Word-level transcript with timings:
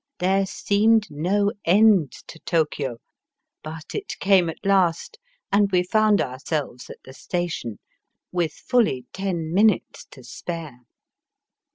There 0.17 0.47
seemed 0.47 1.11
no 1.11 1.51
end 1.63 2.11
to 2.25 2.39
Tokio, 2.39 2.97
but 3.63 3.93
it 3.93 4.17
came 4.17 4.49
at 4.49 4.65
last, 4.65 5.19
and 5.51 5.71
we 5.71 5.83
found 5.83 6.19
ourselves 6.21 6.89
at 6.89 6.97
the 7.05 7.13
station, 7.13 7.77
with 8.31 8.51
fully 8.53 9.05
ten 9.13 9.53
minutes 9.53 10.05
to 10.05 10.23
spare. 10.23 10.79